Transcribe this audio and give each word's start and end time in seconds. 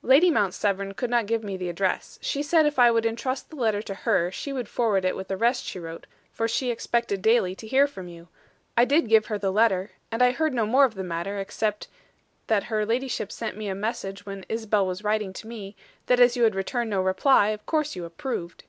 "Lady 0.00 0.30
Mount 0.30 0.54
Severn 0.54 0.94
could 0.94 1.10
not 1.10 1.26
give 1.26 1.44
me 1.44 1.54
the 1.54 1.68
address. 1.68 2.18
She 2.22 2.42
said 2.42 2.64
if 2.64 2.78
I 2.78 2.90
would 2.90 3.04
intrust 3.04 3.50
the 3.50 3.56
letter 3.56 3.82
to 3.82 3.92
her, 3.94 4.30
she 4.30 4.50
would 4.50 4.70
forward 4.70 5.04
it 5.04 5.14
with 5.14 5.28
the 5.28 5.36
rest 5.36 5.66
she 5.66 5.78
wrote, 5.78 6.06
for 6.32 6.48
she 6.48 6.70
expected 6.70 7.20
daily 7.20 7.54
to 7.56 7.66
hear 7.66 7.86
from 7.86 8.08
you. 8.08 8.28
I 8.74 8.86
did 8.86 9.06
give 9.10 9.26
her 9.26 9.36
the 9.36 9.52
letter, 9.52 9.90
and 10.10 10.22
I 10.22 10.30
heard 10.30 10.54
no 10.54 10.64
more 10.64 10.86
of 10.86 10.94
the 10.94 11.04
matter, 11.04 11.36
except 11.38 11.88
that 12.46 12.64
her 12.72 12.86
ladyship 12.86 13.30
sent 13.30 13.58
me 13.58 13.68
a 13.68 13.74
message 13.74 14.24
when 14.24 14.46
Isabel 14.48 14.86
was 14.86 15.04
writing 15.04 15.34
to 15.34 15.46
me, 15.46 15.76
that 16.06 16.20
as 16.20 16.38
you 16.38 16.44
had 16.44 16.54
returned 16.54 16.88
no 16.88 17.02
reply, 17.02 17.48
you 17.48 17.54
of 17.56 17.66
course 17.66 17.94
approved." 17.96 18.64